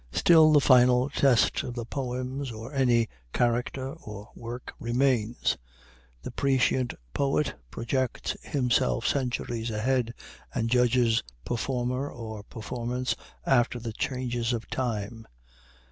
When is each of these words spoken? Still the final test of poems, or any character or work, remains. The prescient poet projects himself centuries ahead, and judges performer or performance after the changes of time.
Still 0.11 0.51
the 0.51 0.59
final 0.59 1.11
test 1.11 1.61
of 1.61 1.75
poems, 1.91 2.51
or 2.51 2.73
any 2.73 3.07
character 3.33 3.93
or 3.93 4.29
work, 4.33 4.73
remains. 4.79 5.57
The 6.23 6.31
prescient 6.31 6.95
poet 7.13 7.53
projects 7.69 8.35
himself 8.41 9.05
centuries 9.05 9.69
ahead, 9.69 10.15
and 10.55 10.71
judges 10.71 11.21
performer 11.45 12.09
or 12.09 12.41
performance 12.41 13.15
after 13.45 13.77
the 13.77 13.93
changes 13.93 14.53
of 14.53 14.67
time. 14.71 15.27